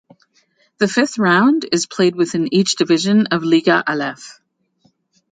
[0.79, 4.41] The fifth Round is played within each division of Liga Alef.